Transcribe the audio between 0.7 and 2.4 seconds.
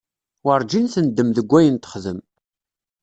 tendem deg wayen texdem.